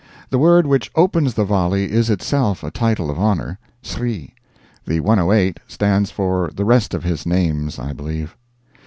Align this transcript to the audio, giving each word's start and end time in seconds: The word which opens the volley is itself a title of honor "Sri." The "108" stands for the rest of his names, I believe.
The 0.31 0.39
word 0.39 0.65
which 0.65 0.89
opens 0.95 1.35
the 1.35 1.45
volley 1.45 1.91
is 1.91 2.09
itself 2.09 2.63
a 2.63 2.71
title 2.71 3.11
of 3.11 3.19
honor 3.19 3.59
"Sri." 3.83 4.33
The 4.87 4.99
"108" 4.99 5.59
stands 5.67 6.09
for 6.09 6.49
the 6.55 6.65
rest 6.65 6.95
of 6.95 7.03
his 7.03 7.23
names, 7.23 7.77
I 7.77 7.93
believe. 7.93 8.35